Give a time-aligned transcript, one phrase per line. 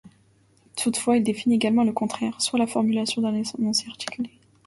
[0.75, 4.31] Toutefois, il définit également le contraire, soit la formulation d'un énoncé articulé.